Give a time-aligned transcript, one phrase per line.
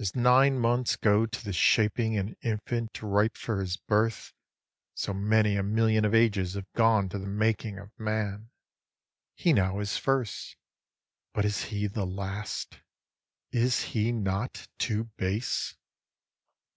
[0.00, 4.32] As nine months go to the shaping an infant ripe for his birth,
[4.96, 8.50] So many a million of ages have gone to the making of man:
[9.36, 10.56] He now is first,
[11.32, 12.80] but is he the last?
[13.52, 15.76] is he not too base?